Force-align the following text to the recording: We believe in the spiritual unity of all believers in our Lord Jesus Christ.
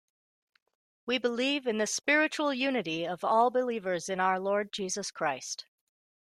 We 1.05 1.19
believe 1.19 1.67
in 1.67 1.77
the 1.77 1.85
spiritual 1.85 2.51
unity 2.55 3.05
of 3.05 3.23
all 3.23 3.51
believers 3.51 4.09
in 4.09 4.19
our 4.19 4.39
Lord 4.39 4.73
Jesus 4.73 5.11
Christ. 5.11 5.67